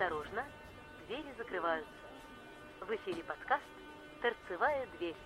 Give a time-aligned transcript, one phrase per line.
[0.00, 0.44] Осторожно,
[1.08, 1.90] двери закрываются.
[2.80, 3.64] В эфире подкаст
[4.22, 5.16] «Торцевая дверь».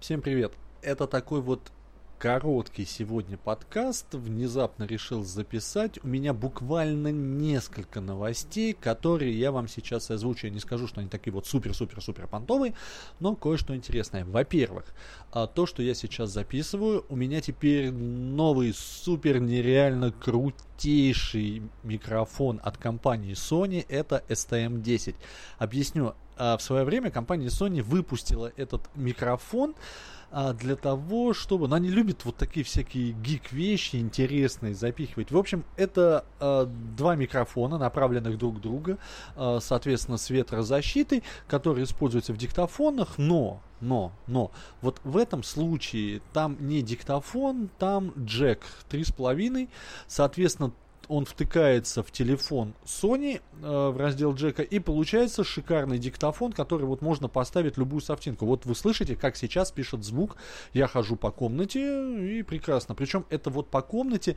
[0.00, 0.54] Всем привет!
[0.80, 1.70] Это такой вот
[2.24, 4.14] короткий сегодня подкаст.
[4.14, 6.02] Внезапно решил записать.
[6.02, 10.46] У меня буквально несколько новостей, которые я вам сейчас озвучу.
[10.46, 12.72] Я не скажу, что они такие вот супер-супер-супер понтовые,
[13.20, 14.24] но кое-что интересное.
[14.24, 14.86] Во-первых,
[15.32, 22.78] а, то, что я сейчас записываю, у меня теперь новый супер нереально крутейший микрофон от
[22.78, 23.84] компании Sony.
[23.86, 25.14] Это STM10.
[25.58, 26.14] Объясню.
[26.38, 29.74] А, в свое время компания Sony выпустила этот микрофон
[30.34, 31.68] а, для того, чтобы...
[31.68, 35.30] Ну, они любят вот такие всякие гик-вещи интересные запихивать.
[35.30, 38.98] В общем, это а, два микрофона, направленных друг к другу,
[39.36, 46.22] а, соответственно, с ветрозащитой, которые используются в диктофонах, но но, но, вот в этом случае
[46.32, 49.68] там не диктофон, там джек 3,5,
[50.06, 50.72] соответственно,
[51.08, 57.02] он втыкается в телефон Sony э, в раздел джека и получается шикарный диктофон, который вот
[57.02, 58.46] можно поставить любую софтинку.
[58.46, 60.36] Вот вы слышите, как сейчас пишет звук.
[60.72, 62.94] Я хожу по комнате и прекрасно.
[62.94, 64.36] Причем это вот по комнате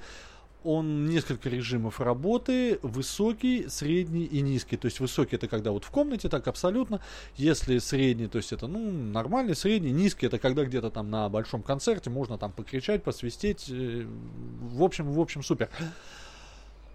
[0.64, 4.76] он несколько режимов работы, высокий, средний и низкий.
[4.76, 7.00] То есть высокий это когда вот в комнате, так абсолютно.
[7.36, 11.62] Если средний, то есть это ну нормальный, средний, низкий это когда где-то там на большом
[11.64, 13.70] концерте можно там покричать, посвистеть.
[13.70, 14.06] Э,
[14.62, 15.70] в общем, в общем, супер.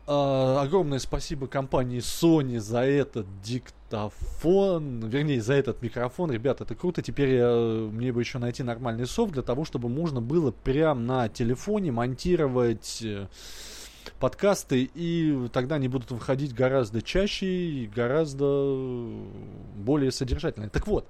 [0.05, 6.33] Uh, огромное спасибо компании Sony за этот диктофон, вернее, за этот микрофон.
[6.33, 7.03] Ребята, это круто.
[7.03, 11.29] Теперь я, мне бы еще найти нормальный софт для того, чтобы можно было прямо на
[11.29, 13.29] телефоне монтировать э,
[14.19, 19.07] подкасты, и тогда они будут выходить гораздо чаще и гораздо
[19.77, 20.69] более содержательные.
[20.69, 21.09] Так вот,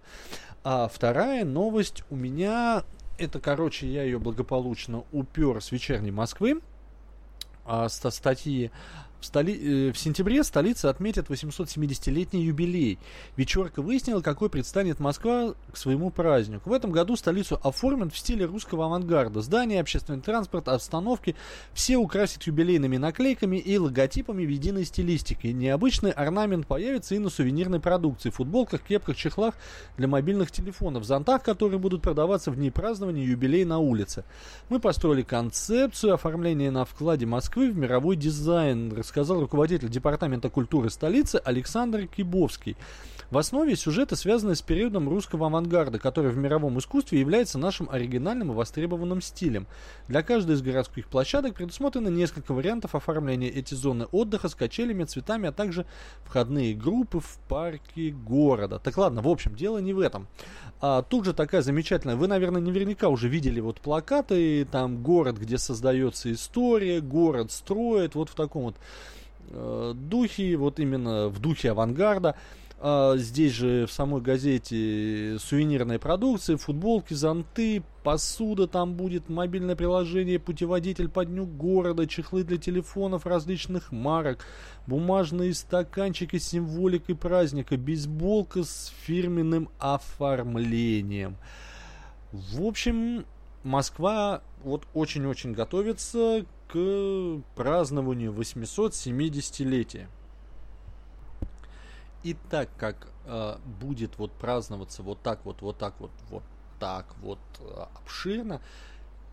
[0.64, 2.84] а вторая новость у меня,
[3.18, 6.71] это, короче, я ее благополучно упер с вечерней Москвы а,
[8.10, 8.70] статьи
[9.22, 9.88] в, столи...
[9.88, 12.98] Э, в сентябре столица отметит 870-летний юбилей.
[13.36, 16.70] Вечерка выяснила, какой предстанет Москва к своему празднику.
[16.70, 19.40] В этом году столицу оформят в стиле русского авангарда.
[19.40, 21.36] Здания, общественный транспорт, обстановки
[21.72, 25.52] все украсят юбилейными наклейками и логотипами в единой стилистике.
[25.52, 28.30] Необычный орнамент появится и на сувенирной продукции.
[28.30, 29.54] Футболках, кепках, чехлах
[29.96, 34.24] для мобильных телефонов, зонтах, которые будут продаваться в дни празднования юбилей на улице.
[34.68, 41.38] Мы построили концепцию оформления на вкладе Москвы в мировой дизайн, сказал руководитель Департамента культуры столицы
[41.44, 42.78] Александр Кибовский.
[43.30, 48.52] В основе сюжета связаны с периодом русского авангарда, который в мировом искусстве является нашим оригинальным
[48.52, 49.66] и востребованным стилем.
[50.08, 55.48] Для каждой из городских площадок предусмотрено несколько вариантов оформления эти зоны отдыха с качелями, цветами,
[55.48, 55.84] а также
[56.24, 58.78] входные группы в парке города.
[58.78, 60.26] Так ладно, в общем, дело не в этом.
[60.80, 65.56] А тут же такая замечательная, вы, наверное, наверняка уже видели вот плакаты, там город, где
[65.56, 68.76] создается история, город строит, вот в таком вот
[69.52, 72.34] э, духе, вот именно в духе авангарда.
[72.84, 80.40] А, здесь же в самой газете сувенирная продукция, футболки, зонты, посуда там будет, мобильное приложение,
[80.40, 84.44] путеводитель по дню города, чехлы для телефонов различных марок,
[84.88, 91.36] бумажные стаканчики с символикой праздника, бейсболка с фирменным оформлением.
[92.32, 93.26] В общем,
[93.62, 100.08] Москва вот очень-очень готовится к празднованию 870-летия.
[102.22, 106.42] И так как э, будет вот праздноваться вот так вот, вот так вот, вот
[106.78, 108.62] так вот э, обширно,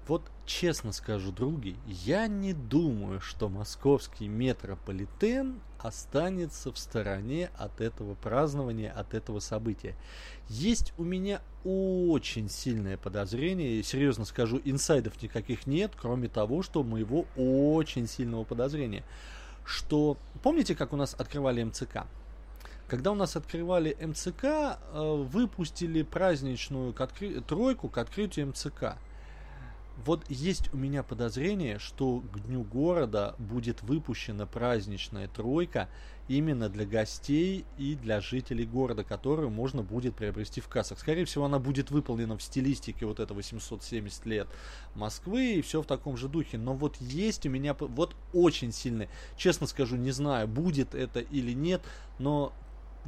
[0.09, 8.15] вот честно скажу, други, я не думаю, что московский метрополитен останется в стороне от этого
[8.15, 9.95] празднования, от этого события.
[10.47, 16.81] Есть у меня очень сильное подозрение, и серьезно скажу, инсайдов никаких нет, кроме того, что
[16.81, 19.03] моего очень сильного подозрения,
[19.63, 22.07] что помните, как у нас открывали МЦК?
[22.87, 27.41] Когда у нас открывали МЦК, э, выпустили праздничную к откры...
[27.41, 28.97] тройку к открытию МЦК.
[30.05, 35.89] Вот есть у меня подозрение, что к Дню города будет выпущена праздничная тройка
[36.29, 40.99] именно для гостей и для жителей города, которую можно будет приобрести в кассах.
[40.99, 44.47] Скорее всего, она будет выполнена в стилистике вот этого 770 лет
[44.95, 46.57] Москвы и все в таком же духе.
[46.57, 51.51] Но вот есть у меня вот очень сильный, честно скажу, не знаю, будет это или
[51.51, 51.81] нет,
[52.19, 52.53] но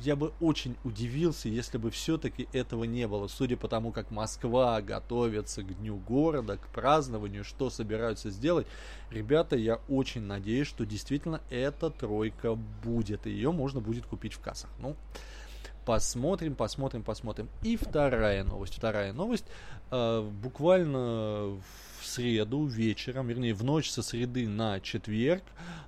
[0.04, 3.28] я бы очень удивился, если бы все-таки этого не было.
[3.28, 8.68] Судя по тому, как Москва готовится к Дню города, к празднованию, что собираются сделать,
[9.10, 14.40] ребята, я очень надеюсь, что действительно эта тройка будет, и ее можно будет купить в
[14.40, 14.70] кассах.
[14.80, 14.96] Ну,
[15.86, 17.50] посмотрим, посмотрим, посмотрим.
[17.64, 18.76] И вторая новость.
[18.76, 19.46] Вторая новость.
[19.92, 21.60] Э, буквально
[22.00, 25.44] в среду вечером, вернее в ночь со среды на четверг,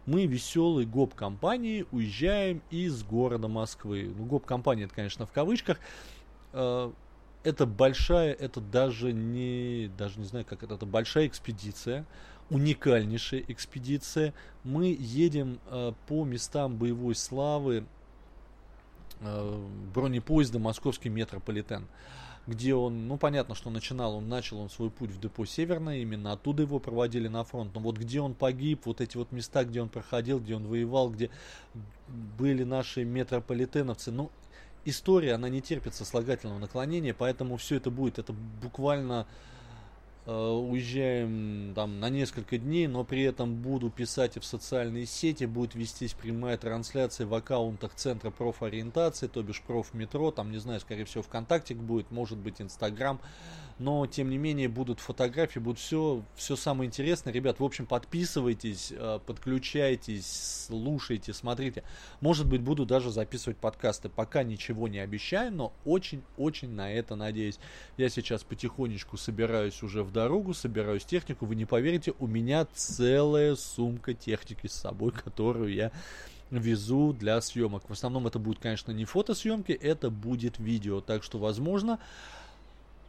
[0.06, 4.14] мы веселой гоп-компанией уезжаем из города Москвы.
[4.16, 5.80] Ну, гоп-компания, это, конечно, в кавычках.
[6.54, 6.92] Э,
[7.44, 12.06] это большая, это даже не, даже не знаю, как это, это большая экспедиция,
[12.50, 14.34] уникальнейшая экспедиция.
[14.64, 17.86] Мы едем э, по местам боевой славы
[19.94, 21.88] бронепоезда Московский метрополитен
[22.46, 26.34] где он, ну понятно, что начинал, он начал он свой путь в депо Северное, именно
[26.34, 29.82] оттуда его проводили на фронт, но вот где он погиб, вот эти вот места, где
[29.82, 31.30] он проходил, где он воевал, где
[32.38, 34.30] были наши метрополитеновцы, ну
[34.84, 39.53] история, она не терпит сослагательного наклонения, поэтому все это будет, это буквально Э,
[40.32, 45.76] уезжаем там на несколько дней, но при этом буду писать и в социальные сети, будет
[45.76, 51.24] вестись прямая трансляция в аккаунтах Центра профориентации, то бишь профметро, там, не знаю, скорее всего,
[51.24, 53.20] ВКонтакте будет, может быть, Инстаграм,
[53.80, 57.34] но, тем не менее, будут фотографии, будут все, все самое интересное.
[57.34, 61.84] Ребят, в общем, подписывайтесь, э, подключайтесь, слушайте, смотрите.
[62.22, 64.10] Может быть, буду даже записывать подкасты.
[64.10, 67.60] Пока ничего не обещаю, но очень-очень на это надеюсь.
[67.98, 71.46] Я сейчас потихонечку собираюсь уже в дорогу, собираюсь технику.
[71.46, 75.92] Вы не поверите, у меня целая сумка техники с собой, которую я
[76.52, 77.90] везу для съемок.
[77.90, 81.02] В основном это будет, конечно, не фотосъемки, это будет видео.
[81.02, 82.00] Так что, возможно,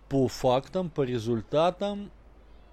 [0.08, 2.10] по фактам, по результатам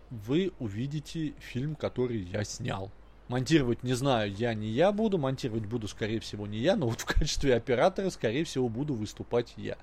[0.09, 2.91] вы увидите фильм, который я снял.
[3.27, 6.99] Монтировать не знаю, я не я буду, монтировать буду, скорее всего, не я, но вот
[6.99, 9.77] в качестве оператора, скорее всего, буду выступать я.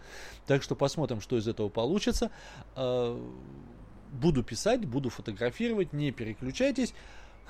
[0.46, 2.30] Так что посмотрим, что из этого получится.
[4.12, 6.94] Буду писать, буду фотографировать, не переключайтесь.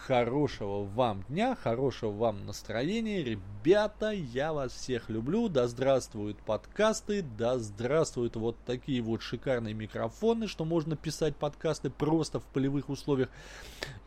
[0.06, 3.22] Хорошего вам дня, хорошего вам настроения.
[3.22, 5.48] Ребята, я вас всех люблю.
[5.48, 12.38] Да здравствуют подкасты, да здравствуют вот такие вот шикарные микрофоны, что можно писать подкасты просто
[12.38, 13.28] в полевых условиях.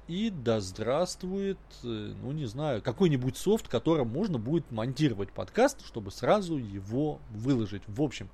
[0.07, 6.12] И да здравствует, э, ну не знаю, какой-нибудь софт, которым можно будет монтировать подкаст, чтобы
[6.12, 7.83] сразу его выложить.
[7.88, 8.30] В общем,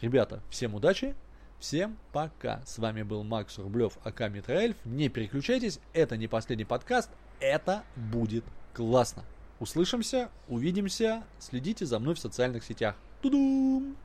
[0.00, 1.14] ребята, всем удачи,
[1.58, 2.62] Всем пока.
[2.66, 4.76] С вами был Макс Рублев, АК Митроэльф.
[4.84, 7.10] Не переключайтесь, это не последний подкаст,
[7.40, 8.44] это будет
[8.74, 9.24] классно.
[9.58, 12.94] Услышимся, увидимся, следите за мной в социальных сетях.
[13.22, 13.96] Тудум!